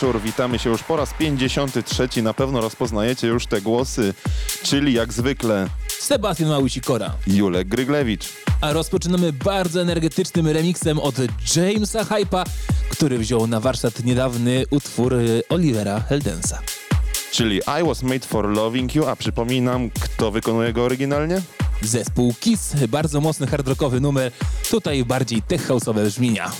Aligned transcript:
Wieczór. 0.00 0.20
Witamy 0.20 0.58
się 0.58 0.70
już 0.70 0.82
po 0.82 0.96
raz 0.96 1.14
53. 1.14 2.22
Na 2.22 2.34
pewno 2.34 2.60
rozpoznajecie 2.60 3.26
już 3.26 3.46
te 3.46 3.60
głosy, 3.60 4.14
czyli 4.62 4.92
jak 4.92 5.12
zwykle 5.12 5.68
Sebastian 5.88 6.48
Małysikora. 6.48 7.14
Julek 7.26 7.68
Gryglewicz. 7.68 8.24
A 8.60 8.72
rozpoczynamy 8.72 9.32
bardzo 9.32 9.82
energetycznym 9.82 10.46
remixem 10.48 10.98
od 10.98 11.14
Jamesa 11.56 12.04
Hypa, 12.04 12.44
który 12.90 13.18
wziął 13.18 13.46
na 13.46 13.60
warsztat 13.60 14.04
niedawny 14.04 14.64
utwór 14.70 15.14
Olivera 15.48 16.00
Heldensa. 16.00 16.58
Czyli 17.32 17.56
I 17.80 17.86
Was 17.86 18.02
Made 18.02 18.26
For 18.26 18.48
Loving 18.48 18.94
You, 18.94 19.06
a 19.06 19.16
przypominam, 19.16 19.90
kto 19.90 20.30
wykonuje 20.30 20.72
go 20.72 20.84
oryginalnie? 20.84 21.42
Zespół 21.82 22.34
Kiss, 22.40 22.74
bardzo 22.88 23.20
mocny 23.20 23.46
hardrockowy 23.46 24.00
numer, 24.00 24.32
tutaj 24.70 25.04
bardziej 25.04 25.42
tech 25.42 25.68
house'owe 25.68 26.04
brzmienia. 26.04 26.50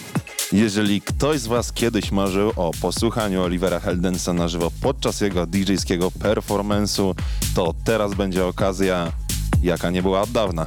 Jeżeli 0.53 1.01
ktoś 1.01 1.41
z 1.41 1.47
Was 1.47 1.73
kiedyś 1.73 2.13
marzył 2.13 2.53
o 2.57 2.71
posłuchaniu 2.81 3.43
Olivera 3.43 3.81
Heldensa 3.81 4.33
na 4.33 4.49
żywo 4.49 4.71
podczas 4.81 5.21
jego 5.21 5.47
DJ-skiego 5.47 6.11
performance'u, 6.11 7.15
to 7.55 7.75
teraz 7.85 8.15
będzie 8.15 8.47
okazja, 8.47 9.13
jaka 9.63 9.91
nie 9.91 10.03
była 10.03 10.23
od 10.23 10.31
dawna. 10.31 10.67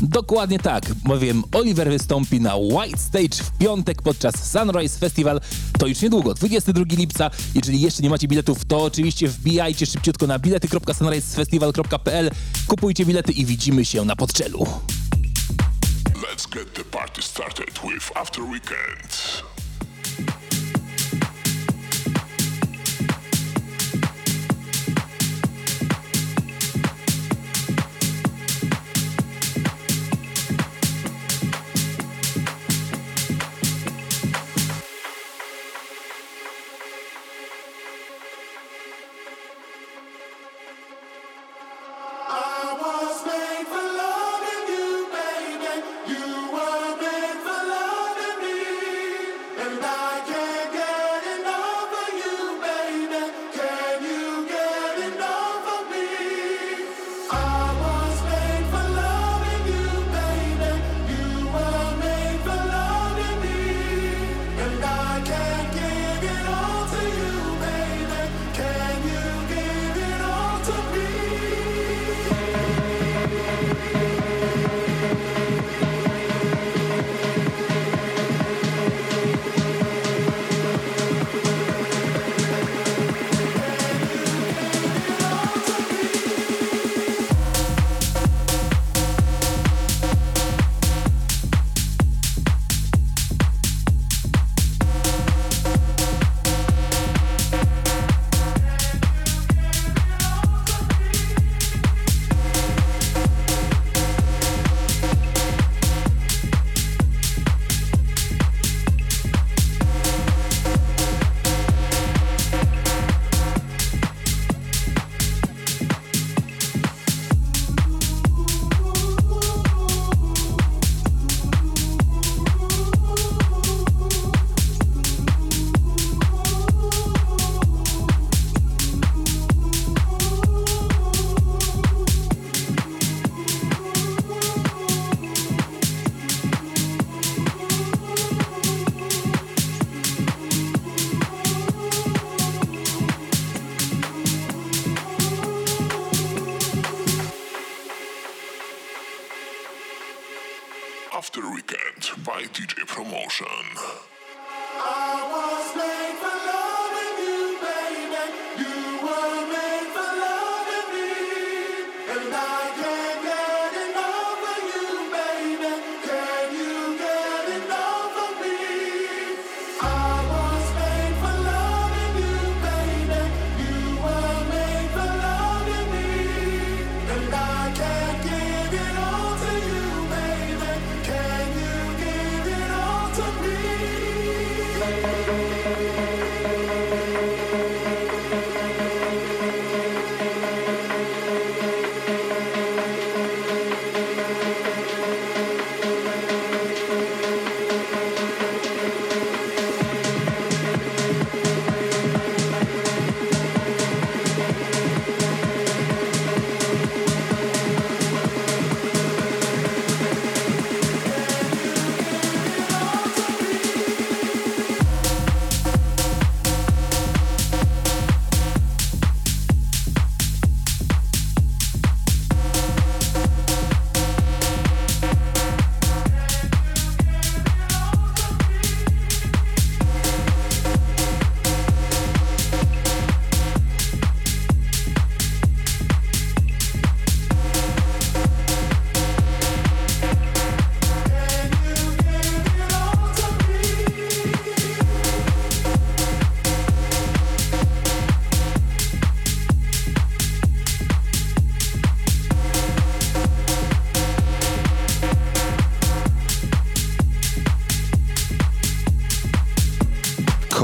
Dokładnie 0.00 0.58
tak, 0.58 0.94
bowiem 1.04 1.42
Oliver 1.52 1.88
wystąpi 1.90 2.40
na 2.40 2.56
White 2.56 2.98
Stage 2.98 3.44
w 3.44 3.58
piątek 3.58 4.02
podczas 4.02 4.50
Sunrise 4.52 4.98
Festival. 4.98 5.40
To 5.78 5.86
już 5.86 6.02
niedługo, 6.02 6.34
22 6.34 6.84
lipca. 6.90 7.30
Jeżeli 7.54 7.80
jeszcze 7.80 8.02
nie 8.02 8.10
macie 8.10 8.28
biletów, 8.28 8.64
to 8.64 8.82
oczywiście 8.82 9.28
wbijajcie 9.28 9.86
szybciutko 9.86 10.26
na 10.26 10.38
bilety.sunrisefestival.pl, 10.38 12.30
kupujcie 12.66 13.06
bilety 13.06 13.32
i 13.32 13.46
widzimy 13.46 13.84
się 13.84 14.04
na 14.04 14.16
podczelu. 14.16 14.66
Let's 16.32 16.46
get 16.46 16.74
the 16.74 16.82
party 16.84 17.20
started 17.20 17.78
with 17.82 18.10
After 18.16 18.42
Weekend. 18.42 19.51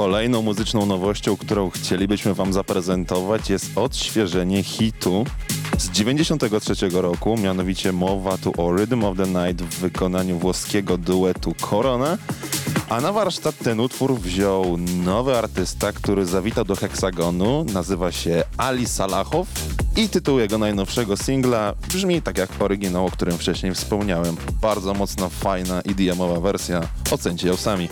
Kolejną 0.08 0.42
muzyczną 0.42 0.86
nowością, 0.86 1.36
którą 1.36 1.70
chcielibyśmy 1.70 2.34
Wam 2.34 2.52
zaprezentować, 2.52 3.50
jest 3.50 3.78
odświeżenie 3.78 4.62
hitu 4.62 5.24
z 5.78 5.90
93 5.90 6.74
roku, 6.92 7.36
mianowicie 7.36 7.92
mowa 7.92 8.38
tu 8.38 8.52
o 8.56 8.76
Rhythm 8.76 9.04
of 9.04 9.16
the 9.16 9.26
Night 9.26 9.62
w 9.62 9.80
wykonaniu 9.80 10.38
włoskiego 10.38 10.98
duetu 10.98 11.54
Corona. 11.70 12.18
A 12.88 13.00
na 13.00 13.12
warsztat 13.12 13.58
ten 13.58 13.80
utwór 13.80 14.20
wziął 14.20 14.76
nowy 15.04 15.36
artysta, 15.36 15.92
który 15.92 16.26
zawitał 16.26 16.64
do 16.64 16.76
Heksagonu. 16.76 17.64
Nazywa 17.72 18.12
się 18.12 18.44
Ali 18.56 18.86
Salachow 18.86 19.46
i 19.96 20.08
tytuł 20.08 20.38
jego 20.38 20.58
najnowszego 20.58 21.16
singla 21.16 21.74
brzmi 21.88 22.22
tak 22.22 22.38
jak 22.38 22.50
oryginał, 22.58 23.06
o 23.06 23.10
którym 23.10 23.38
wcześniej 23.38 23.74
wspomniałem. 23.74 24.36
Bardzo 24.60 24.94
mocna, 24.94 25.28
fajna 25.28 25.82
EDM-owa 25.82 26.40
wersja. 26.40 26.80
Ocencie 27.10 27.48
ją 27.48 27.56
sami. 27.56 27.88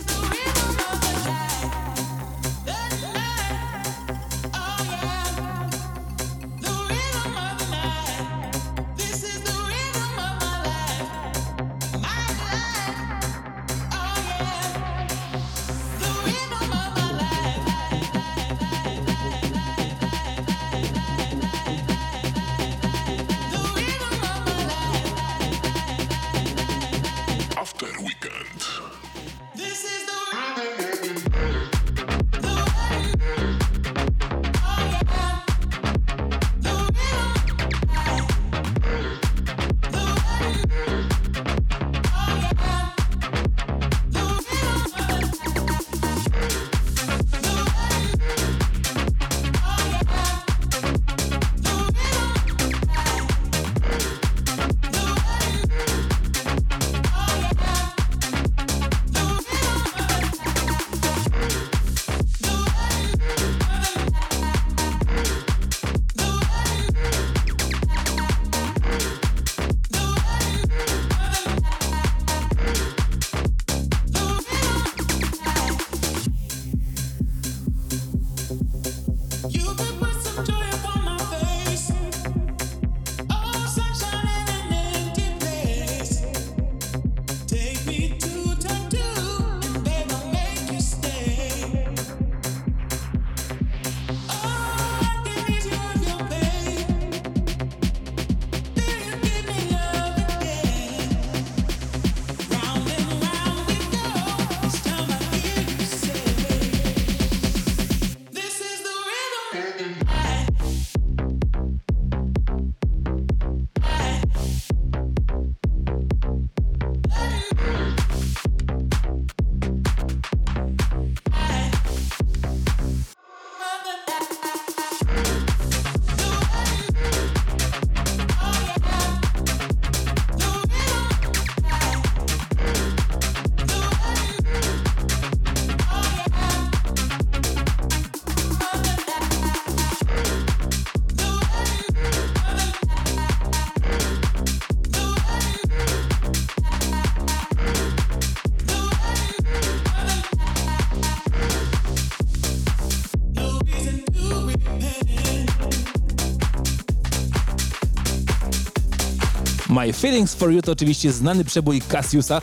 My 159.87 159.93
Feelings 159.93 160.35
for 160.35 160.51
You 160.51 160.61
to 160.61 160.71
oczywiście 160.71 161.11
znany 161.11 161.45
przebój 161.45 161.81
Cassiusa. 161.81 162.41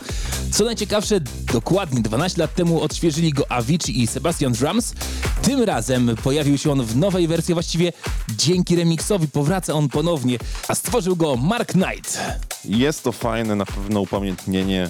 Co 0.51 0.65
najciekawsze, 0.65 1.19
dokładnie 1.53 2.01
12 2.01 2.41
lat 2.41 2.55
temu 2.55 2.81
odświeżyli 2.81 3.33
go 3.33 3.51
Avicii 3.51 4.03
i 4.03 4.07
Sebastian 4.07 4.53
Drums. 4.53 4.93
Tym 5.41 5.63
razem 5.63 6.15
pojawił 6.23 6.57
się 6.57 6.71
on 6.71 6.83
w 6.83 6.97
nowej 6.97 7.27
wersji, 7.27 7.53
właściwie 7.53 7.93
dzięki 8.37 8.75
remiksowi 8.75 9.27
powraca 9.27 9.73
on 9.73 9.89
ponownie, 9.89 10.37
a 10.67 10.75
stworzył 10.75 11.15
go 11.15 11.35
Mark 11.35 11.71
Knight. 11.71 12.19
Jest 12.65 13.03
to 13.03 13.11
fajne 13.11 13.55
na 13.55 13.65
pewno 13.65 14.01
upamiętnienie 14.01 14.89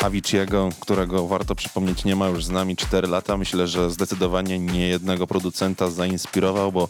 Aviciiego, 0.00 0.68
którego 0.80 1.26
warto 1.26 1.54
przypomnieć 1.54 2.04
nie 2.04 2.16
ma 2.16 2.28
już 2.28 2.44
z 2.44 2.50
nami 2.50 2.76
4 2.76 3.08
lata. 3.08 3.36
Myślę, 3.36 3.68
że 3.68 3.90
zdecydowanie 3.90 4.58
nie 4.58 4.88
jednego 4.88 5.26
producenta 5.26 5.90
zainspirował, 5.90 6.72
bo 6.72 6.88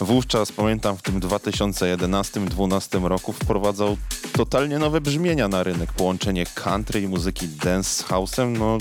wówczas, 0.00 0.52
pamiętam, 0.52 0.96
w 0.96 1.02
tym 1.02 1.20
2011-2012 1.20 3.04
roku 3.04 3.32
wprowadzał 3.32 3.96
totalnie 4.32 4.78
nowe 4.78 5.00
brzmienia 5.00 5.48
na 5.48 5.62
rynek. 5.62 5.92
Połączenie 5.92 6.46
country 6.54 7.00
i 7.00 7.08
muzyki 7.08 7.48
dance 7.48 7.90
z 7.90 8.04
house'em, 8.08 8.58
no 8.58 8.78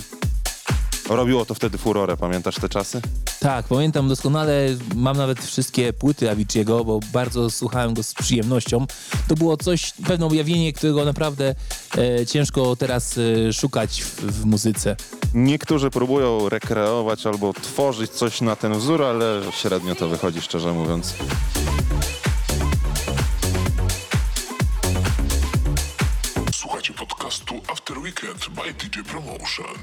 robiło 1.09 1.45
to 1.45 1.53
wtedy 1.53 1.77
furorę. 1.77 2.17
Pamiętasz 2.17 2.55
te 2.55 2.69
czasy? 2.69 3.01
Tak, 3.41 3.65
pamiętam 3.65 4.07
doskonale, 4.07 4.67
mam 4.95 5.17
nawet 5.17 5.45
wszystkie 5.45 5.93
płyty 5.93 6.31
Aviciiego, 6.31 6.85
bo 6.85 6.99
bardzo 7.13 7.49
słuchałem 7.49 7.93
go 7.93 8.03
z 8.03 8.13
przyjemnością. 8.13 8.85
To 9.27 9.35
było 9.35 9.57
coś, 9.57 9.93
pewne 10.07 10.25
objawienie, 10.25 10.73
którego 10.73 11.05
naprawdę 11.05 11.55
e, 11.97 12.25
ciężko 12.25 12.75
teraz 12.75 13.17
e, 13.17 13.53
szukać 13.53 14.01
w, 14.03 14.15
w 14.15 14.45
muzyce. 14.45 14.95
Niektórzy 15.33 15.89
próbują 15.89 16.49
rekreować 16.49 17.25
albo 17.25 17.53
tworzyć 17.53 18.11
coś 18.11 18.41
na 18.41 18.55
ten 18.55 18.73
wzór, 18.73 19.03
ale 19.03 19.41
średnio 19.51 19.95
to 19.95 20.07
wychodzi, 20.07 20.41
szczerze 20.41 20.73
mówiąc. 20.73 21.13
Słuchajcie 26.53 26.93
podcastu 26.93 27.55
After 27.67 27.97
Weekend 27.97 28.49
by 28.49 28.73
DJ 28.73 28.99
Promotion. 28.99 29.75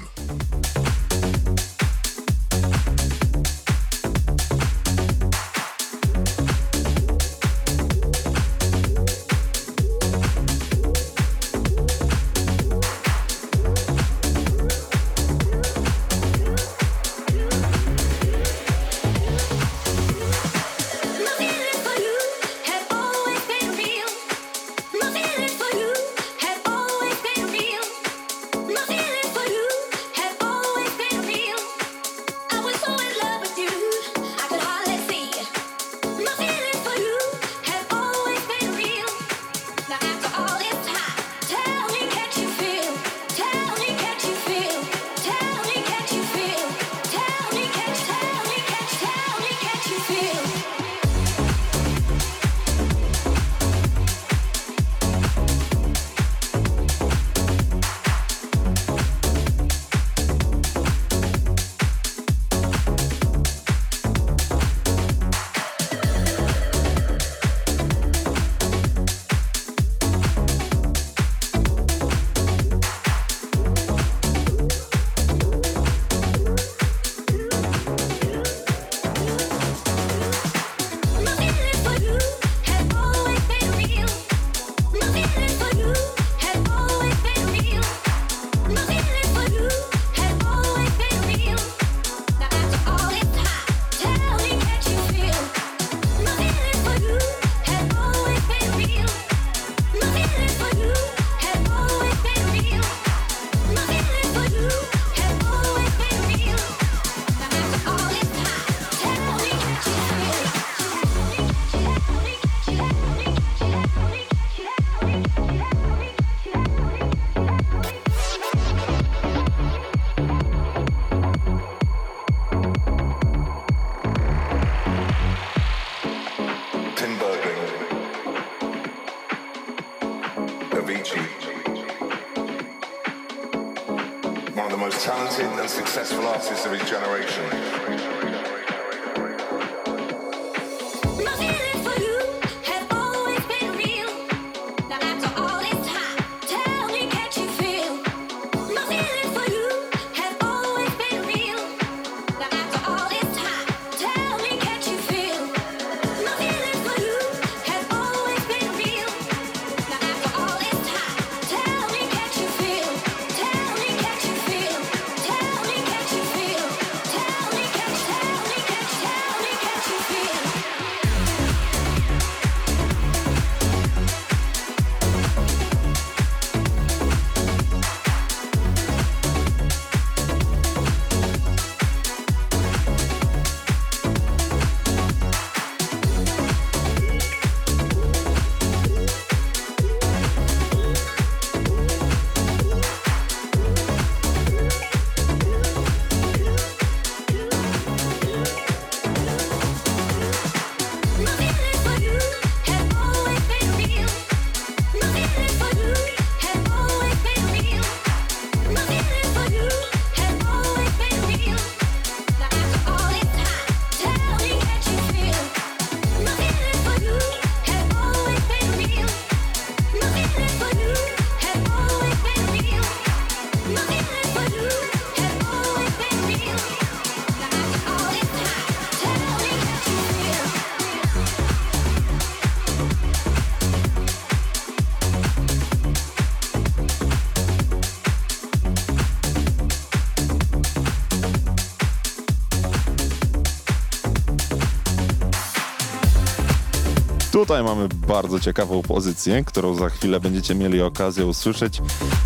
Tutaj 247.49 247.63
mamy 247.63 247.87
bardzo 248.07 248.39
ciekawą 248.39 248.81
pozycję, 248.81 249.43
którą 249.43 249.75
za 249.75 249.89
chwilę 249.89 250.19
będziecie 250.19 250.55
mieli 250.55 250.81
okazję 250.81 251.25
usłyszeć. 251.25 251.81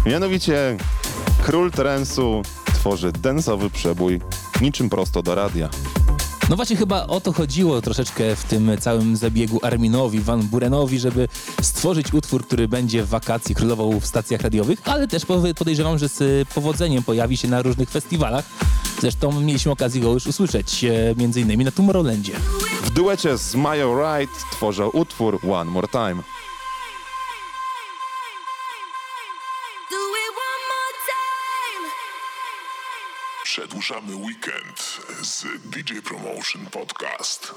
Mianowicie 0.05 0.77
król 1.43 1.71
trensu 1.71 2.41
tworzy 2.65 3.11
densowy 3.11 3.69
przebój 3.69 4.21
niczym 4.61 4.89
prosto 4.89 5.21
do 5.21 5.35
radia. 5.35 5.69
No 6.49 6.55
właśnie 6.55 6.75
chyba 6.75 7.07
o 7.07 7.21
to 7.21 7.33
chodziło 7.33 7.81
troszeczkę 7.81 8.35
w 8.35 8.43
tym 8.43 8.71
całym 8.79 9.15
zabiegu 9.15 9.59
Arminowi, 9.61 10.19
Van 10.19 10.41
Burenowi, 10.41 10.99
żeby 10.99 11.27
stworzyć 11.61 12.13
utwór, 12.13 12.45
który 12.45 12.67
będzie 12.67 13.03
w 13.03 13.09
wakacji 13.09 13.55
królował 13.55 13.99
w 13.99 14.05
stacjach 14.05 14.41
radiowych, 14.41 14.81
ale 14.85 15.07
też 15.07 15.23
podejrzewam, 15.55 15.97
że 15.97 16.09
z 16.09 16.47
powodzeniem 16.49 17.03
pojawi 17.03 17.37
się 17.37 17.47
na 17.47 17.61
różnych 17.61 17.89
festiwalach. 17.89 18.45
Zresztą 19.01 19.41
mieliśmy 19.41 19.71
okazję 19.71 20.01
go 20.01 20.13
już 20.13 20.27
usłyszeć, 20.27 20.83
e, 20.83 21.15
między 21.17 21.41
innymi 21.41 21.65
na 21.65 21.71
Tomorrowlandzie 21.71 22.33
duecie 22.93 23.37
z 23.37 23.55
Mayo 23.55 23.93
Wright 23.93 24.45
tworzą 24.51 24.89
utwór 24.89 25.39
One 25.51 25.71
More 25.71 25.87
Time. 25.87 26.23
Przedłużamy 33.43 34.15
weekend 34.15 35.01
z 35.21 35.43
DJ 35.63 35.99
Promotion 35.99 36.65
Podcast. 36.65 37.53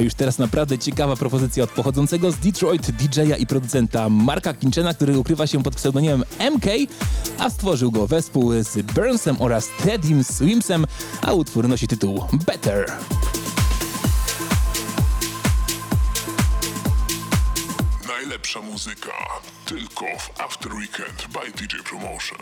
Już 0.00 0.14
teraz 0.14 0.38
naprawdę 0.38 0.78
ciekawa 0.78 1.16
propozycja 1.16 1.64
od 1.64 1.70
pochodzącego 1.70 2.32
z 2.32 2.36
Detroit 2.36 2.90
DJ-a 2.90 3.36
i 3.36 3.46
producenta 3.46 4.08
Marka 4.08 4.54
Kinchena, 4.54 4.94
który 4.94 5.18
ukrywa 5.18 5.46
się 5.46 5.62
pod 5.62 5.74
pseudonimem 5.74 6.24
MK, 6.54 6.66
a 7.38 7.50
stworzył 7.50 7.90
go 7.90 8.06
wespół 8.06 8.52
z 8.62 8.82
Burnsem 8.82 9.36
oraz 9.38 9.68
Teddym 9.84 10.24
Swimsem, 10.24 10.86
a 11.22 11.32
utwór 11.32 11.68
nosi 11.68 11.88
tytuł 11.88 12.24
Better. 12.46 12.92
Najlepsza 18.08 18.60
muzyka 18.60 19.12
tylko 19.66 20.04
w 20.18 20.40
After 20.40 20.72
Weekend 20.74 21.28
by 21.32 21.66
DJ 21.66 21.76
Promotion. 21.84 22.38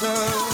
sun. 0.00 0.49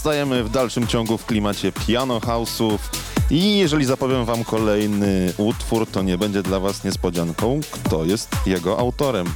Pozostajemy 0.00 0.44
w 0.44 0.50
dalszym 0.50 0.86
ciągu 0.86 1.18
w 1.18 1.26
klimacie 1.26 1.72
piano 1.72 2.20
house'ów 2.20 2.78
i 3.30 3.58
jeżeli 3.58 3.84
zapowiem 3.84 4.24
wam 4.24 4.44
kolejny 4.44 5.32
utwór, 5.36 5.86
to 5.86 6.02
nie 6.02 6.18
będzie 6.18 6.42
dla 6.42 6.60
was 6.60 6.84
niespodzianką, 6.84 7.60
kto 7.70 8.04
jest 8.04 8.28
jego 8.46 8.78
autorem. 8.78 9.26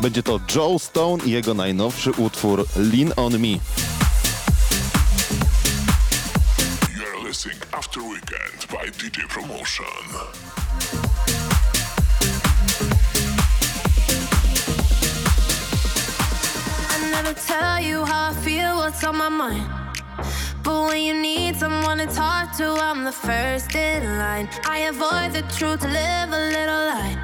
Będzie 0.00 0.22
to 0.22 0.40
Joe 0.54 0.78
Stone 0.78 1.24
i 1.24 1.30
jego 1.30 1.54
najnowszy 1.54 2.10
utwór 2.10 2.66
Lean 2.76 3.12
On 3.16 3.32
Me. 3.32 3.58
You're 6.98 7.28
listening 7.28 7.66
After 7.72 8.02
Weekend 8.02 8.66
by 8.70 8.90
DJ 8.90 9.20
Promotion. 9.28 9.86
I 16.90 17.10
never 17.10 17.34
tell 17.34 17.80
you 17.84 18.04
how 18.04 18.30
I 18.30 18.34
feel, 18.44 18.76
what's 18.76 19.04
on 19.04 19.16
my 19.16 19.28
mind. 19.28 19.85
But 20.66 20.88
when 20.88 21.00
you 21.00 21.14
need 21.14 21.54
someone 21.54 21.98
to 21.98 22.06
talk 22.06 22.56
to, 22.56 22.66
I'm 22.66 23.04
the 23.04 23.12
first 23.12 23.72
in 23.76 24.02
line. 24.18 24.48
I 24.64 24.78
avoid 24.90 25.32
the 25.32 25.42
truth 25.56 25.82
to 25.82 25.86
live 25.86 26.30
a 26.32 26.42
little 26.56 26.82
lie. 26.90 27.16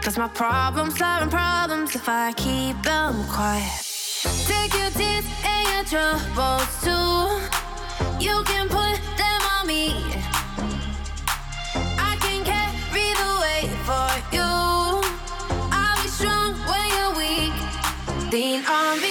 Cause 0.00 0.16
my 0.16 0.28
problems 0.28 1.02
are 1.02 1.26
problems 1.26 1.96
if 1.96 2.08
I 2.08 2.32
keep 2.34 2.80
them 2.84 3.24
quiet. 3.24 3.82
Take 4.46 4.72
your 4.74 4.90
tears 4.90 5.26
and 5.44 5.64
your 5.74 5.84
troubles 5.92 6.70
too. 6.86 7.18
You 8.24 8.44
can 8.44 8.68
put 8.68 9.00
them 9.18 9.40
on 9.54 9.66
me. 9.66 9.84
I 11.98 12.14
can 12.22 12.44
carry 12.44 13.08
the 13.22 13.30
weight 13.42 13.74
for 13.88 14.10
you. 14.36 14.50
I'll 15.82 16.00
be 16.00 16.08
strong 16.08 16.54
when 16.70 16.86
you're 16.94 17.14
weak. 17.22 18.32
Lean 18.32 18.64
on 18.66 19.00
me. 19.02 19.09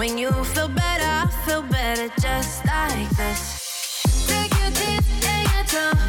Knowing 0.00 0.16
you 0.16 0.32
feel 0.32 0.66
better, 0.66 1.04
I 1.04 1.26
feel 1.44 1.60
better 1.60 2.08
just 2.22 2.64
like 2.64 3.10
this. 3.18 4.26
Take 4.26 4.50
your 4.58 4.70
teeth, 4.70 5.06
take 5.20 5.52
your 5.52 5.64
time. 5.64 5.99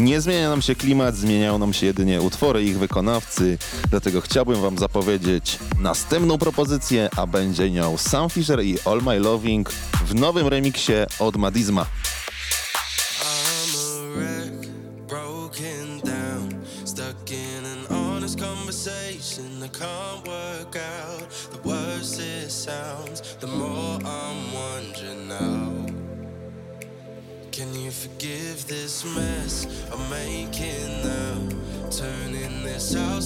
Nie 0.00 0.20
zmienia 0.20 0.48
nam 0.48 0.62
się 0.62 0.74
klimat, 0.74 1.16
zmieniają 1.16 1.58
nam 1.58 1.72
się 1.72 1.86
jedynie 1.86 2.20
utwory 2.20 2.64
ich 2.64 2.78
wykonawcy, 2.78 3.58
dlatego 3.90 4.20
chciałbym 4.20 4.60
wam 4.62 4.78
zapowiedzieć 4.78 5.58
następną 5.80 6.38
propozycję, 6.38 7.08
a 7.16 7.26
będzie 7.26 7.70
nią 7.70 7.96
Sam 7.96 8.30
Fisher 8.30 8.64
i 8.64 8.78
All 8.84 9.02
My 9.02 9.18
Loving 9.18 9.70
w 10.06 10.14
nowym 10.14 10.48
remiksie 10.48 10.92
od 11.18 11.36
Madizma. 11.36 11.86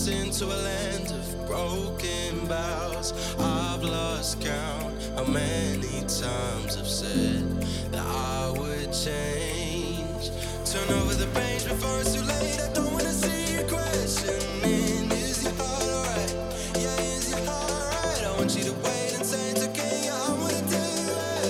into 0.08 0.44
a 0.44 0.60
land 0.62 1.10
of 1.10 1.46
broken 1.46 2.46
vows. 2.46 3.12
I've 3.38 3.82
lost 3.82 4.40
count 4.40 4.92
how 5.16 5.24
many 5.24 6.00
times 6.00 6.76
I've 6.76 6.86
said 6.86 7.62
that 7.90 8.04
I 8.04 8.50
would 8.50 8.92
change. 8.92 10.30
Turn 10.66 10.88
over 10.98 11.14
the 11.14 11.28
page 11.32 11.64
before 11.64 12.00
it's 12.00 12.14
too 12.14 12.22
late. 12.22 12.60
I 12.60 12.72
don't 12.74 12.92
wanna 12.92 13.12
see 13.12 13.54
you 13.54 13.64
questioning. 13.66 15.10
Is 15.12 15.42
your 15.42 15.52
heart 15.54 15.82
alright? 15.82 16.36
Yeah, 16.76 17.00
is 17.00 17.30
your 17.30 17.44
heart 17.46 17.70
alright? 17.72 18.24
I 18.24 18.36
want 18.36 18.56
you 18.56 18.64
to 18.64 18.72
wait 18.72 19.14
and 19.14 19.24
say 19.24 19.50
it's 19.52 19.64
okay. 19.68 20.10
I 20.12 20.28
wanna 20.34 20.60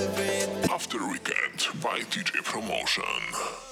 everything. 0.05 0.71
After 0.71 0.99
weekend 1.09 1.67
by 1.83 2.01
DJ 2.11 2.43
Promotion. 2.45 3.64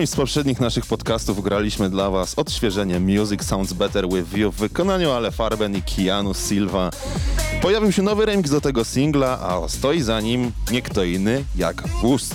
No 0.00 0.04
którymś 0.04 0.14
z 0.14 0.16
poprzednich 0.16 0.60
naszych 0.60 0.86
podcastów 0.86 1.42
graliśmy 1.42 1.90
dla 1.90 2.10
Was 2.10 2.34
odświeżenie 2.38 3.00
Music 3.00 3.44
Sounds 3.44 3.72
Better 3.72 4.08
with 4.08 4.28
View 4.28 4.54
w 4.54 4.58
wykonaniu 4.58 5.10
Ale 5.10 5.30
Farben 5.30 5.76
i 5.76 5.82
Keanu 5.82 6.34
Silva. 6.34 6.90
Pojawił 7.62 7.92
się 7.92 8.02
nowy 8.02 8.26
remix 8.26 8.50
do 8.50 8.60
tego 8.60 8.84
singla, 8.84 9.38
a 9.40 9.68
stoi 9.68 10.00
za 10.00 10.20
nim 10.20 10.52
nie 10.70 10.82
kto 10.82 11.04
inny 11.04 11.44
jak 11.56 11.82
Gust. 12.00 12.34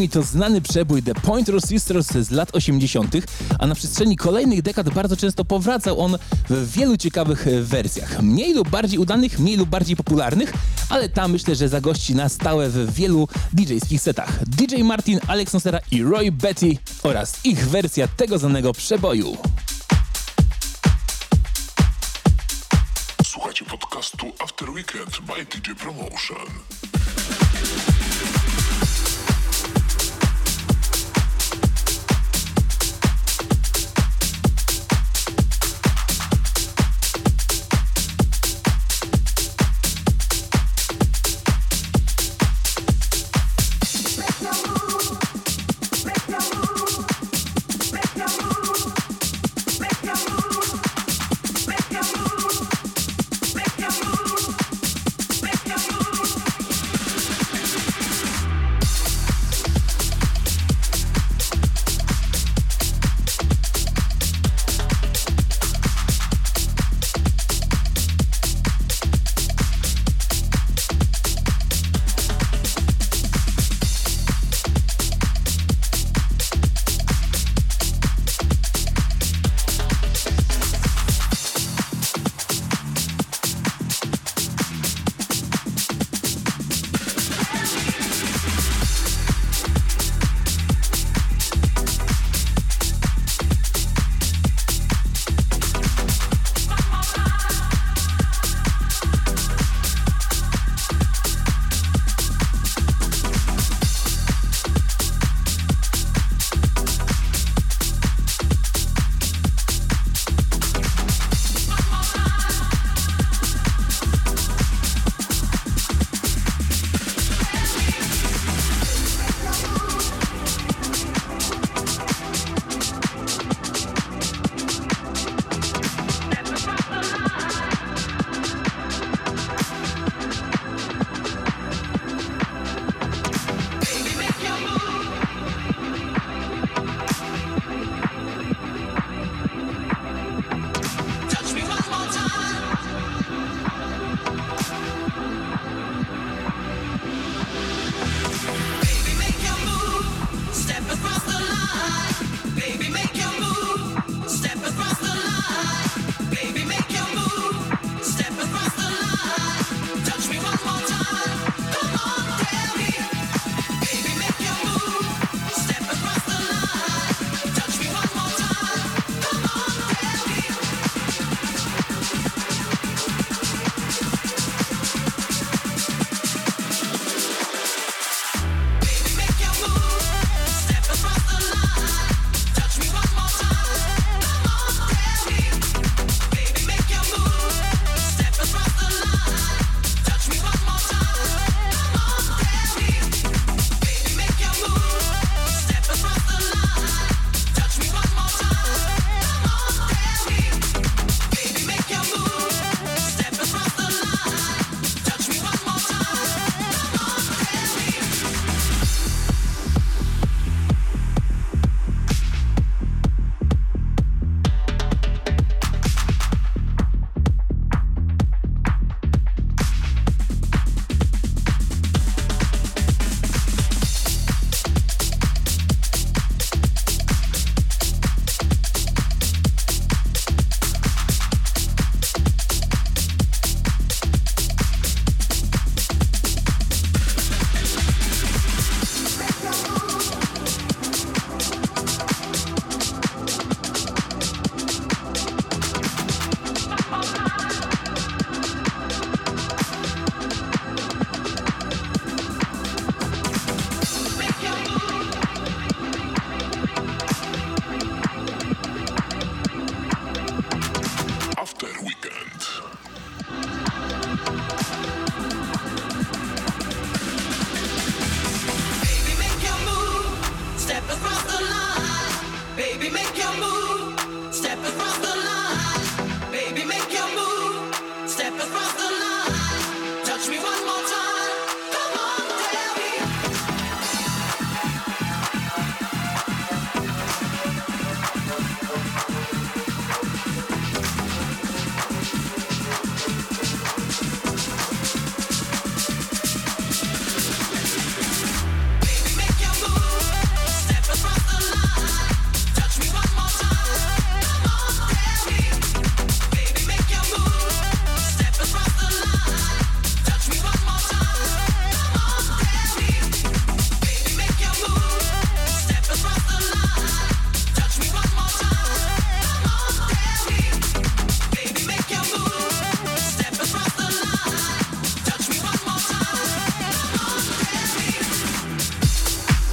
Dermy 0.00 0.12
to 0.12 0.22
znany 0.22 0.60
przebój 0.60 1.02
The 1.02 1.14
Pointer 1.14 1.62
Sisters 1.62 2.06
z 2.12 2.30
lat 2.30 2.56
80., 2.56 3.14
a 3.58 3.66
na 3.66 3.74
przestrzeni 3.74 4.16
kolejnych 4.16 4.62
dekad 4.62 4.90
bardzo 4.90 5.16
często 5.16 5.44
powracał 5.44 6.00
on 6.00 6.18
w 6.50 6.72
wielu 6.72 6.96
ciekawych 6.96 7.46
e, 7.46 7.62
wersjach. 7.62 8.22
Mniej 8.22 8.54
lub 8.54 8.68
bardziej 8.68 8.98
udanych, 8.98 9.38
mniej 9.38 9.56
lub 9.56 9.68
bardziej 9.68 9.96
popularnych, 9.96 10.52
ale 10.88 11.08
tam 11.08 11.32
myślę, 11.32 11.54
że 11.54 11.68
zagości 11.68 12.14
na 12.14 12.28
stałe 12.28 12.68
w 12.68 12.94
wielu 12.94 13.28
DJ-skich 13.52 14.02
setach. 14.02 14.44
DJ 14.46 14.82
Martin, 14.82 15.20
Alex 15.26 15.52
Nosera 15.52 15.78
i 15.90 16.02
Roy 16.02 16.32
Betty 16.32 16.76
oraz 17.02 17.40
ich 17.44 17.68
wersja 17.68 18.08
tego 18.08 18.38
znanego 18.38 18.72
przeboju. 18.72 19.36
Słuchajcie 23.24 23.64
podcastu 23.64 24.32
After 24.38 24.70
Weekend 24.70 25.20
by 25.20 25.44
DJ 25.44 25.70
Promotion. 25.82 26.79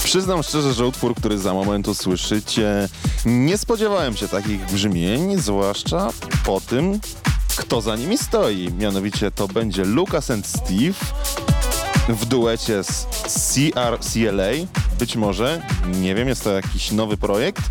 Przyznam 0.07 0.43
szczerze, 0.43 0.73
że 0.73 0.85
utwór, 0.85 1.15
który 1.15 1.37
za 1.37 1.53
moment 1.53 1.87
usłyszycie, 1.87 2.89
nie 3.25 3.57
spodziewałem 3.57 4.17
się 4.17 4.27
takich 4.27 4.65
brzmień, 4.65 5.37
zwłaszcza 5.37 6.09
po 6.45 6.61
tym, 6.61 6.99
kto 7.57 7.81
za 7.81 7.95
nimi 7.95 8.17
stoi. 8.17 8.71
Mianowicie 8.73 9.31
to 9.31 9.47
będzie 9.47 9.85
Lucas 9.85 10.31
and 10.31 10.47
Steve 10.47 11.05
w 12.09 12.25
duecie 12.25 12.83
z 12.83 13.07
CRCLA. 13.25 14.51
Być 14.99 15.15
może, 15.15 15.61
nie 15.87 16.15
wiem, 16.15 16.27
jest 16.27 16.43
to 16.43 16.51
jakiś 16.51 16.91
nowy 16.91 17.17
projekt. 17.17 17.63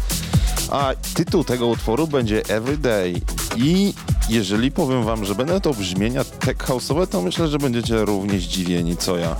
A 0.70 0.92
tytuł 1.14 1.44
tego 1.44 1.66
utworu 1.66 2.06
będzie 2.06 2.42
Everyday. 2.48 3.20
I 3.56 3.94
jeżeli 4.28 4.70
powiem 4.70 5.04
wam, 5.04 5.24
że 5.24 5.34
będą 5.34 5.60
to 5.60 5.74
brzmienia 5.74 6.24
tech 6.24 6.56
house'owe, 6.56 7.06
to 7.06 7.22
myślę, 7.22 7.48
że 7.48 7.58
będziecie 7.58 8.04
równie 8.04 8.40
zdziwieni 8.40 8.96
co 8.96 9.18
ja. 9.18 9.36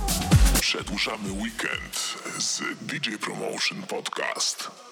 Przedłużamy 0.61 1.31
weekend 1.31 2.17
z 2.39 2.61
DJ 2.81 3.17
Promotion 3.17 3.83
Podcast. 3.83 4.86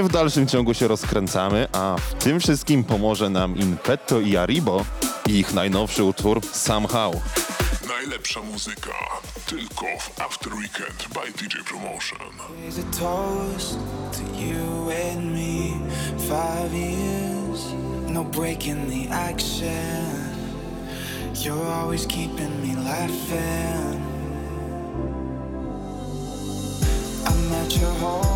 My 0.00 0.08
w 0.08 0.12
dalszym 0.12 0.46
ciągu 0.46 0.74
się 0.74 0.88
rozkręcamy, 0.88 1.68
a 1.72 1.96
w 1.98 2.14
tym 2.14 2.40
wszystkim 2.40 2.84
pomoże 2.84 3.30
nam 3.30 3.56
Impetto 3.56 4.20
i 4.20 4.36
Aribo 4.36 4.84
i 5.28 5.32
ich 5.32 5.54
najnowszy 5.54 6.04
utwór 6.04 6.40
Somehow. 6.52 7.14
Najlepsza 7.88 8.40
muzyka 8.42 8.90
tylko 9.46 9.86
w 9.98 10.20
After 10.20 10.54
Weekend 10.54 11.08
by 11.14 11.32
DJ 11.42 11.56
Promotion. 11.64 12.18
Here's 12.62 12.78
a 12.78 12.98
toast 13.00 13.78
to 14.12 14.42
you 14.42 14.90
and 15.10 15.34
me. 15.34 15.72
Five 16.18 16.74
years, 16.74 17.74
no 18.08 18.24
breaking 18.24 18.90
the 18.90 19.14
action. 19.14 20.34
You're 21.44 21.72
always 21.72 22.06
keeping 22.06 22.62
me 22.62 22.74
laughing. 22.84 24.00
I'm 27.26 27.52
at 27.52 27.76
your 27.76 27.94
home. 28.00 28.29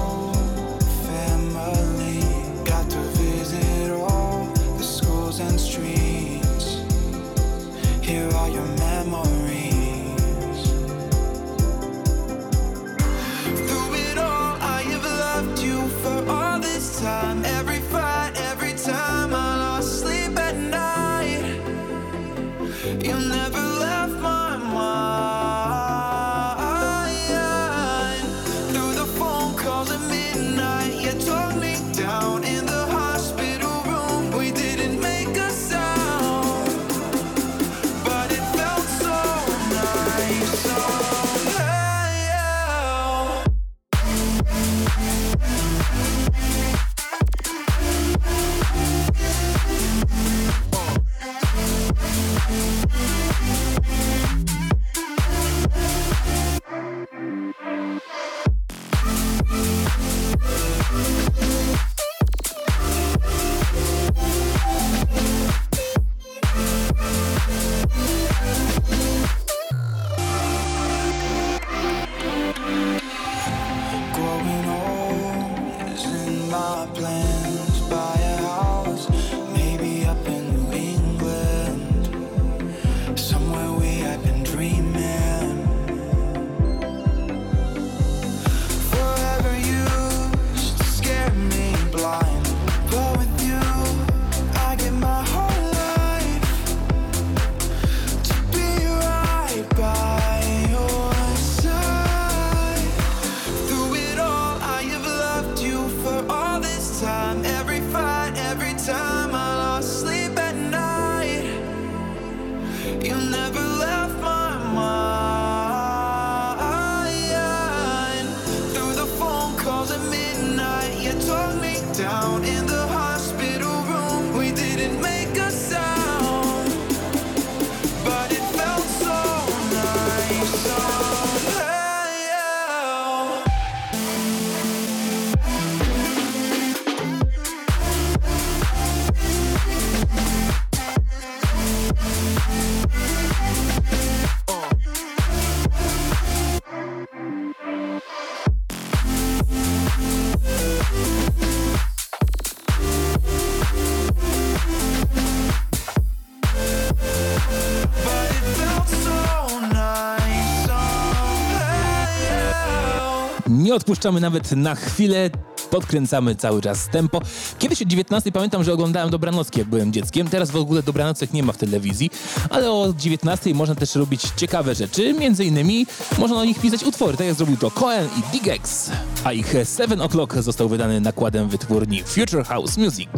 Nie 163.94 163.96
odpuszczamy 163.96 164.20
nawet 164.20 164.52
na 164.52 164.74
chwilę, 164.74 165.30
podkręcamy 165.74 166.36
cały 166.36 166.62
czas 166.62 166.88
tempo. 166.88 167.20
Kiedyś 167.58 167.82
o 167.82 167.84
19 167.84 168.32
pamiętam, 168.32 168.64
że 168.64 168.72
oglądałem 168.72 169.10
Dobranocki, 169.10 169.58
jak 169.58 169.68
byłem 169.68 169.92
dzieckiem. 169.92 170.28
Teraz 170.28 170.50
w 170.50 170.56
ogóle 170.56 170.82
Dobranocek 170.82 171.32
nie 171.32 171.42
ma 171.42 171.52
w 171.52 171.56
telewizji, 171.56 172.10
ale 172.50 172.70
o 172.70 172.94
19 172.98 173.54
można 173.54 173.74
też 173.74 173.94
robić 173.94 174.22
ciekawe 174.36 174.74
rzeczy. 174.74 175.14
Między 175.14 175.44
innymi 175.44 175.86
można 176.18 176.36
na 176.36 176.44
nich 176.44 176.60
pisać 176.60 176.84
utwory, 176.84 177.16
tak 177.16 177.26
jak 177.26 177.36
zrobił 177.36 177.56
to 177.56 177.70
Cohen 177.70 178.08
i 178.18 178.32
Digex. 178.32 178.90
A 179.24 179.32
ich 179.32 179.54
7 179.76 179.98
O'Clock 179.98 180.42
został 180.42 180.68
wydany 180.68 181.00
nakładem 181.00 181.48
wytwórni 181.48 182.02
Future 182.02 182.44
House 182.44 182.76
Music. 182.76 183.08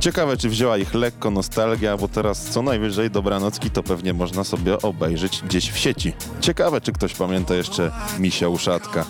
Ciekawe, 0.00 0.36
czy 0.36 0.48
wzięła 0.48 0.78
ich 0.78 0.94
lekko 0.94 1.30
nostalgia, 1.30 1.96
bo 1.96 2.08
teraz 2.08 2.44
co 2.44 2.62
najwyżej 2.62 3.10
dobranocki 3.10 3.70
to 3.70 3.82
pewnie 3.82 4.14
można 4.14 4.44
sobie 4.44 4.82
obejrzeć 4.82 5.42
gdzieś 5.42 5.70
w 5.70 5.78
sieci. 5.78 6.12
Ciekawe, 6.40 6.80
czy 6.80 6.92
ktoś 6.92 7.14
pamięta 7.14 7.54
jeszcze 7.54 7.90
Misia 8.18 8.48
Uszatka. 8.48 9.04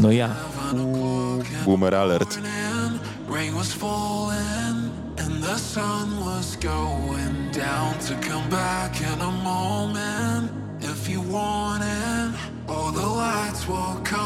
No 0.00 0.12
ja. 0.12 0.30
Boomer 1.64 1.94
alert. 1.94 2.38
Rain 3.28 3.54
was 3.54 3.72
falling 3.72 4.90
and 5.18 5.42
the 5.42 5.56
sun 5.56 6.20
was 6.20 6.56
going 6.56 7.50
down 7.52 7.98
to 8.00 8.14
come 8.16 8.48
back 8.50 9.00
in 9.00 9.20
a 9.20 9.32
moment. 9.42 10.50
If 10.80 11.08
you 11.08 11.20
want 11.20 11.84
it, 11.84 12.34
all 12.68 12.90
the 12.90 13.06
lights 13.06 13.66
will 13.68 14.00
come 14.04 14.21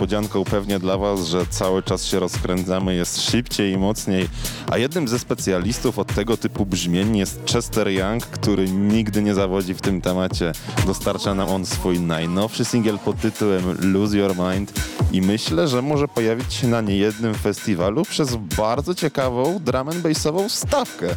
niespodzianką 0.00 0.44
pewnie 0.44 0.78
dla 0.78 0.98
Was, 0.98 1.26
że 1.26 1.46
cały 1.46 1.82
czas 1.82 2.04
się 2.04 2.20
rozkręcamy, 2.20 2.94
jest 2.94 3.22
szybciej 3.22 3.72
i 3.72 3.78
mocniej. 3.78 4.28
A 4.70 4.78
jednym 4.78 5.08
ze 5.08 5.18
specjalistów 5.18 5.98
od 5.98 6.14
tego 6.14 6.36
typu 6.36 6.66
brzmień 6.66 7.16
jest 7.16 7.42
Chester 7.52 7.88
Young, 7.88 8.26
który 8.26 8.70
nigdy 8.70 9.22
nie 9.22 9.34
zawodzi 9.34 9.74
w 9.74 9.80
tym 9.80 10.00
temacie. 10.00 10.52
Dostarcza 10.86 11.34
nam 11.34 11.48
on 11.48 11.66
swój 11.66 12.00
najnowszy 12.00 12.64
singiel 12.64 12.98
pod 12.98 13.20
tytułem 13.20 13.92
Lose 13.92 14.16
Your 14.16 14.34
Mind 14.36 14.72
i 15.12 15.22
myślę, 15.22 15.68
że 15.68 15.82
może 15.82 16.08
pojawić 16.08 16.54
się 16.54 16.68
na 16.68 16.80
niejednym 16.80 17.34
festiwalu 17.34 18.02
przez 18.02 18.36
bardzo 18.36 18.94
ciekawą 18.94 19.58
drum 19.60 19.88
and 19.88 19.98
bassową 19.98 20.48
stawkę. 20.48 21.16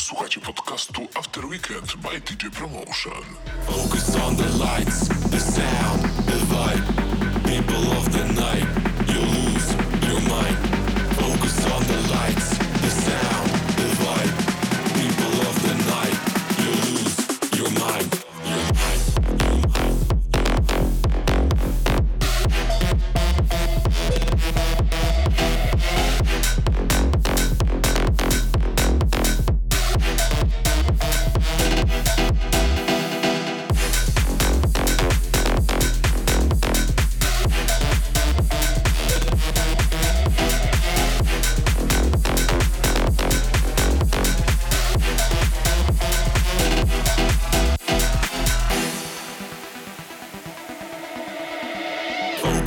Słuchajcie 0.00 0.40
podcastu 0.40 1.08
After 1.14 1.44
Weekend 1.44 1.96
by 1.96 2.20
DJ 2.20 2.46
Promotion. 2.50 3.22
Focus 3.66 4.16
on 4.16 4.36
the 4.36 4.48
lights, 4.58 5.17
the 5.58 6.07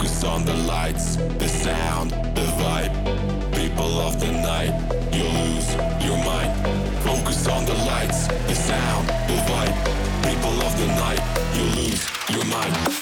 Focus 0.01 0.23
on 0.23 0.45
the 0.45 0.53
lights, 0.55 1.15
the 1.37 1.47
sound, 1.47 2.09
the 2.09 2.41
vibe. 2.57 2.91
People 3.53 3.99
of 3.99 4.19
the 4.19 4.31
night, 4.31 4.73
you 5.13 5.21
lose 5.21 5.75
your 6.03 6.17
mind. 6.25 6.51
Focus 7.03 7.47
on 7.47 7.65
the 7.65 7.75
lights, 7.85 8.25
the 8.25 8.55
sound, 8.55 9.07
the 9.07 9.37
vibe. 9.45 9.77
People 10.23 10.59
of 10.65 10.75
the 10.79 10.87
night, 10.87 11.21
you 11.55 11.65
lose 11.83 12.09
your 12.31 12.45
mind. 12.45 13.00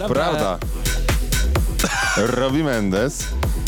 Co 0.00 0.08
prawda, 0.08 0.58
Robbie 2.16 2.64
Mendes 2.64 3.24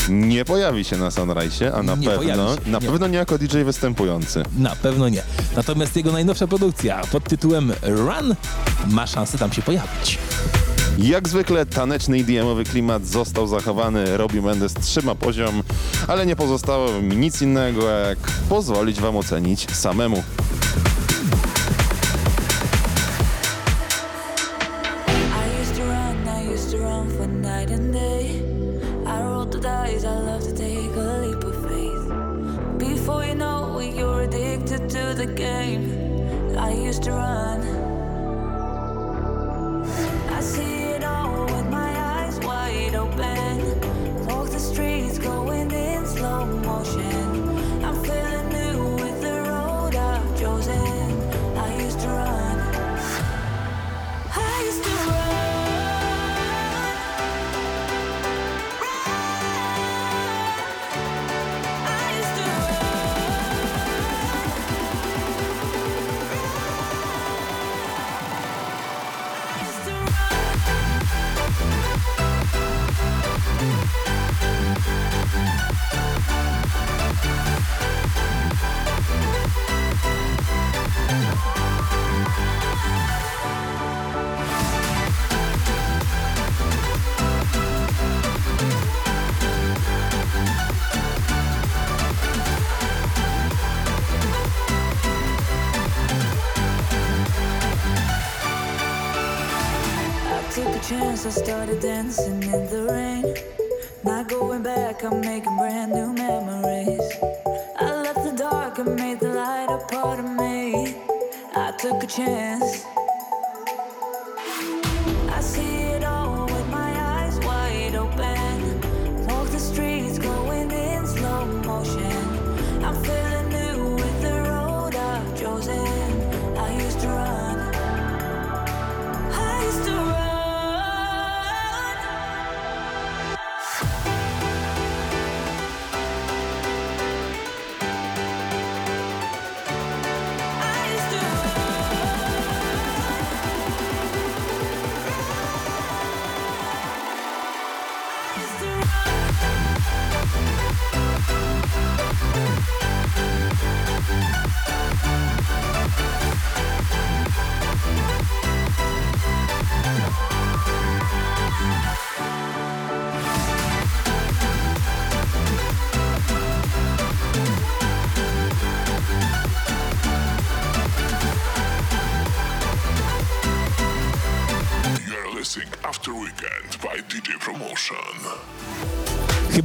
nie 0.09 0.45
pojawi 0.45 0.83
się 0.83 0.97
na 0.97 1.11
Sunrise, 1.11 1.73
a 1.75 1.83
na 1.83 1.95
Nie 1.95 2.07
pewno 2.09 2.55
się, 2.55 2.61
na 2.71 2.79
nie. 2.79 2.87
pewno 2.87 3.07
nie 3.07 3.17
jako 3.17 3.37
DJ 3.37 3.57
występujący. 3.63 4.43
Na 4.57 4.75
pewno 4.75 5.09
nie. 5.09 5.23
Natomiast 5.55 5.95
jego 5.95 6.11
najnowsza 6.11 6.47
produkcja 6.47 7.01
pod 7.11 7.23
tytułem 7.23 7.73
Run 7.81 8.35
ma 8.87 9.07
szansę 9.07 9.37
tam 9.37 9.53
się 9.53 9.61
pojawić. 9.61 10.17
Jak 10.97 11.27
zwykle 11.29 11.65
taneczny 11.65 12.17
EDM-owy 12.17 12.63
klimat 12.63 13.05
został 13.07 13.47
zachowany, 13.47 14.17
Robbie 14.17 14.41
Mendes 14.41 14.73
trzyma 14.73 15.15
poziom, 15.15 15.63
ale 16.07 16.25
nie 16.25 16.35
pozostało 16.35 17.01
mi 17.01 17.17
nic 17.17 17.41
innego 17.41 17.89
jak 17.89 18.17
pozwolić 18.49 18.99
wam 19.01 19.17
ocenić 19.17 19.71
samemu. 19.75 20.23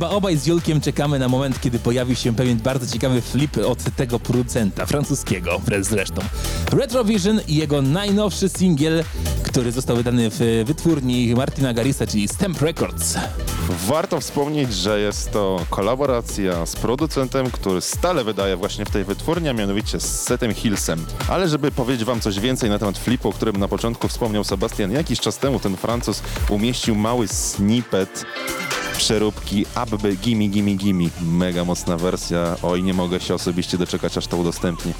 Chyba 0.02 0.14
obaj 0.14 0.36
z 0.36 0.46
Julkiem 0.46 0.80
czekamy 0.80 1.18
na 1.18 1.28
moment, 1.28 1.60
kiedy 1.60 1.78
pojawi 1.78 2.16
się 2.16 2.34
pewien 2.34 2.58
bardzo 2.58 2.92
ciekawy 2.92 3.20
flip 3.20 3.56
od 3.66 3.78
tego 3.96 4.20
producenta 4.20 4.86
francuskiego, 4.86 5.60
zresztą. 5.80 6.22
Retrovision 6.72 7.40
i 7.48 7.56
jego 7.56 7.82
najnowszy 7.82 8.48
singiel, 8.48 9.04
który 9.42 9.72
został 9.72 9.96
wydany 9.96 10.30
w 10.30 10.64
wytwórni 10.66 11.34
Martina 11.34 11.74
Garrisa, 11.74 12.06
czyli 12.06 12.28
Stamp 12.28 12.62
Records. 12.62 13.14
Warto 13.86 14.20
wspomnieć, 14.20 14.74
że 14.74 15.00
jest 15.00 15.32
to 15.32 15.60
kolaboracja 15.70 16.66
z 16.66 16.76
producentem, 16.76 17.50
który 17.50 17.80
stale 17.80 18.24
wydaje 18.24 18.56
właśnie 18.56 18.84
w 18.84 18.90
tej 18.90 19.04
wytwórni, 19.04 19.48
a 19.48 19.52
mianowicie 19.52 20.00
z 20.00 20.20
Setem 20.22 20.54
Hillsem. 20.54 21.06
Ale 21.28 21.48
żeby 21.48 21.70
powiedzieć 21.70 22.04
wam 22.04 22.20
coś 22.20 22.40
więcej 22.40 22.70
na 22.70 22.78
temat 22.78 22.98
flipu, 22.98 23.28
o 23.28 23.32
którym 23.32 23.56
na 23.56 23.68
początku 23.68 24.08
wspomniał 24.08 24.44
Sebastian, 24.44 24.92
jakiś 24.92 25.20
czas 25.20 25.38
temu 25.38 25.60
ten 25.60 25.76
Francuz 25.76 26.22
umieścił 26.48 26.94
mały 26.94 27.28
snippet 27.28 28.24
przeróbki 29.02 29.66
Abby 29.74 30.16
Gimme 30.16 30.48
Gimme 30.48 30.74
Gimme. 30.74 31.04
Mega 31.22 31.64
mocna 31.64 31.96
wersja. 31.96 32.56
Oj, 32.62 32.82
nie 32.82 32.94
mogę 32.94 33.20
się 33.20 33.34
osobiście 33.34 33.78
doczekać, 33.78 34.18
aż 34.18 34.26
to 34.26 34.36
udostępni. 34.36 34.92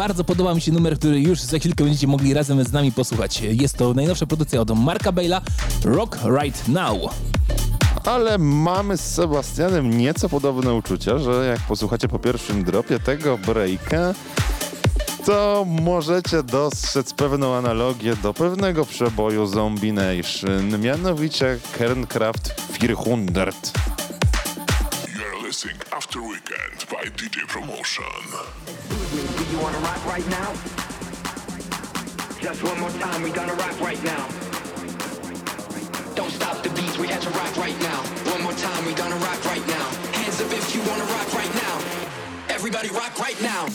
Bardzo 0.00 0.24
podoba 0.24 0.54
mi 0.54 0.60
się 0.60 0.72
numer, 0.72 0.98
który 0.98 1.20
już 1.20 1.40
za 1.40 1.58
chwilkę 1.58 1.84
będziecie 1.84 2.06
mogli 2.06 2.34
razem 2.34 2.64
z 2.64 2.72
nami 2.72 2.92
posłuchać. 2.92 3.40
Jest 3.40 3.76
to 3.76 3.94
najnowsza 3.94 4.26
produkcja 4.26 4.60
od 4.60 4.70
Marka 4.70 5.12
Bale'a, 5.12 5.40
Rock 5.84 6.18
Right 6.42 6.68
Now. 6.68 7.14
Ale 8.04 8.38
mamy 8.38 8.96
z 8.96 9.00
Sebastianem 9.00 9.98
nieco 9.98 10.28
podobne 10.28 10.74
uczucia, 10.74 11.18
że 11.18 11.46
jak 11.46 11.60
posłuchacie 11.60 12.08
po 12.08 12.18
pierwszym 12.18 12.64
dropie 12.64 13.00
tego 13.00 13.38
breaka, 13.38 14.14
to 15.24 15.66
możecie 15.68 16.42
dostrzec 16.42 17.14
pewną 17.14 17.54
analogię 17.54 18.16
do 18.16 18.34
pewnego 18.34 18.86
przeboju 18.86 19.46
Zombie 19.46 19.92
Nation, 19.92 20.80
mianowicie 20.80 21.58
Kernkraft 21.78 22.54
400. 22.72 23.10
You're 25.14 25.46
listening 25.46 25.89
After 26.10 26.22
Weekend 26.22 26.88
by 26.90 27.04
DJ 27.14 27.46
Promotion. 27.46 28.02
Do 29.38 29.44
you 29.44 29.62
wanna 29.62 29.78
rock 29.78 30.04
right 30.06 30.28
now? 30.28 30.50
Just 32.42 32.64
one 32.64 32.80
more 32.80 32.90
time, 32.98 33.22
we 33.22 33.30
gonna 33.30 33.54
rock 33.54 33.80
right 33.80 34.02
now. 34.02 34.26
Don't 36.16 36.32
stop 36.32 36.64
the 36.64 36.70
beats, 36.70 36.98
we 36.98 37.06
had 37.06 37.22
to 37.22 37.30
rock 37.30 37.56
right 37.56 37.78
now. 37.78 38.02
One 38.32 38.42
more 38.42 38.54
time, 38.54 38.84
we 38.86 38.92
gonna 38.92 39.14
rock 39.22 39.44
right 39.44 39.64
now. 39.68 39.86
Hands 40.10 40.40
up 40.40 40.50
if 40.50 40.74
you 40.74 40.80
wanna 40.90 41.04
rock 41.04 41.32
right 41.32 41.54
now. 41.54 41.78
Everybody 42.48 42.88
rock 42.88 43.16
right 43.20 43.40
now. 43.40 43.68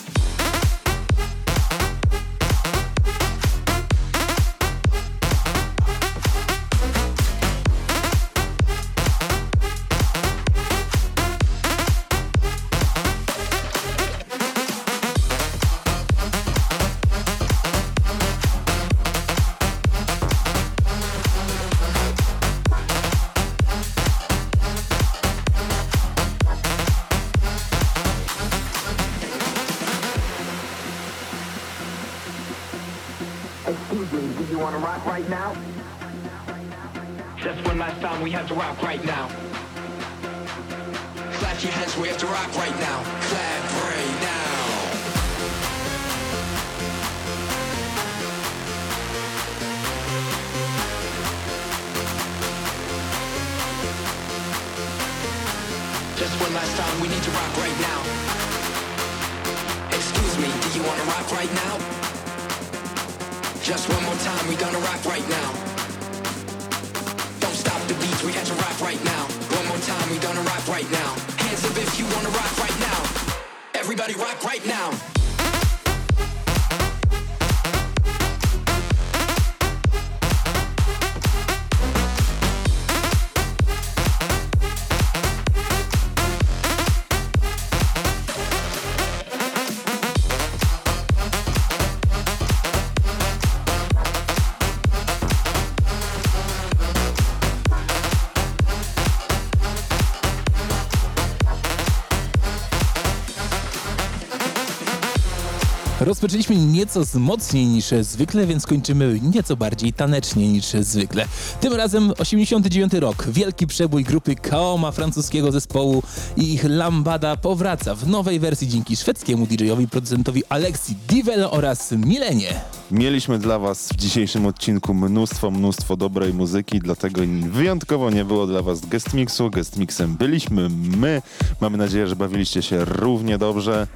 Rozpoczęliśmy 106.06 106.56
nieco 106.56 107.02
mocniej 107.16 107.66
niż 107.66 107.86
zwykle, 108.02 108.48
więc 108.48 108.66
kończymy 108.66 109.20
nieco 109.24 109.56
bardziej 109.56 109.94
tanecznie 109.94 110.48
niż 110.48 110.66
zwykle. 110.66 111.26
Tym 111.62 111.74
razem 111.74 112.14
89 112.18 112.94
rok. 112.94 113.26
Wielki 113.28 113.68
przebój 113.68 114.04
grupy 114.04 114.36
Kaoma, 114.36 114.92
francuskiego 114.92 115.52
zespołu 115.52 116.04
i 116.38 116.54
ich 116.54 116.64
Lambada 116.64 117.38
powraca 117.38 117.96
w 117.96 118.08
nowej 118.08 118.40
wersji 118.40 118.68
dzięki 118.68 118.96
szwedzkiemu 118.96 119.46
DJ-owi, 119.46 119.88
producentowi 119.88 120.44
Alexi 120.50 120.96
Divel 121.08 121.44
oraz 121.52 121.92
Milenie. 121.92 122.62
Mieliśmy 122.92 123.40
dla 123.40 123.60
Was 123.60 123.90
w 123.90 123.96
dzisiejszym 123.96 124.46
odcinku 124.46 124.94
mnóstwo, 124.94 125.52
mnóstwo 125.52 125.98
dobrej 125.98 126.34
muzyki, 126.34 126.80
dlatego 126.80 127.22
wyjątkowo 127.50 128.10
nie 128.10 128.26
było 128.26 128.48
dla 128.48 128.62
Was 128.62 128.86
guest 128.86 129.14
mixu. 129.14 129.50
Guest 129.50 129.78
mixem 129.78 130.16
byliśmy 130.16 130.70
my. 130.98 131.22
Mamy 131.62 131.78
nadzieję, 131.78 132.08
że 132.08 132.16
bawiliście 132.16 132.62
się 132.62 132.86
równie 132.86 133.38
dobrze. 133.38 133.88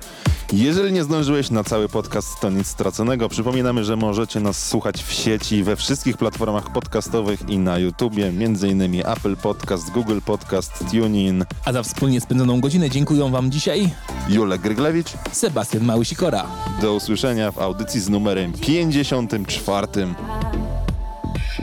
Jeżeli 0.53 0.93
nie 0.93 1.03
zdążyłeś 1.03 1.49
na 1.49 1.63
cały 1.63 1.89
podcast, 1.89 2.27
to 2.41 2.49
nic 2.49 2.67
straconego. 2.67 3.29
Przypominamy, 3.29 3.83
że 3.83 3.95
możecie 3.95 4.39
nas 4.39 4.67
słuchać 4.67 5.03
w 5.03 5.11
sieci 5.11 5.63
we 5.63 5.75
wszystkich 5.75 6.17
platformach 6.17 6.71
podcastowych 6.73 7.49
i 7.49 7.57
na 7.57 7.77
YouTubie, 7.77 8.27
m.in. 8.27 9.01
Apple 9.05 9.35
Podcast, 9.35 9.91
Google 9.91 10.19
Podcast, 10.25 10.83
TuneIn, 10.91 11.45
A 11.65 11.73
za 11.73 11.83
wspólnie 11.83 12.21
spędzoną 12.21 12.61
godzinę 12.61 12.89
dziękuję 12.89 13.31
Wam 13.31 13.51
dzisiaj 13.51 13.89
Julek 14.29 14.61
Gryglewicz. 14.61 15.09
Sebastian 15.31 15.83
Małysikora. 15.83 16.45
Do 16.81 16.93
usłyszenia 16.93 17.51
w 17.51 17.57
audycji 17.57 17.99
z 18.01 18.09
numerem 18.09 18.53
54. 18.87 20.15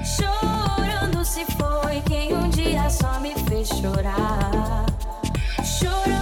Chorando 0.04 1.24
se 1.24 1.44
foi 1.46 2.00
quem 2.06 2.34
um 2.34 2.48
dia 2.50 2.90
só 2.90 3.18
me 3.20 3.34
fez 3.48 3.68
chorar. 3.68 4.84
Chorando 5.64 6.15